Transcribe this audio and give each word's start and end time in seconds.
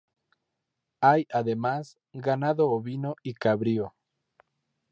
Hay, 1.01 1.27
además, 1.31 1.99
ganado 2.11 2.71
ovino 2.71 3.17
y 3.21 3.35
cabrío. 3.35 3.93